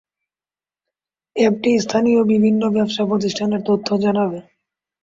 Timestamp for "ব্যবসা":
2.75-3.03